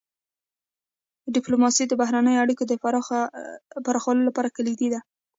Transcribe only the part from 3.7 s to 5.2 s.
پراخولو لپاره کلیدي ده.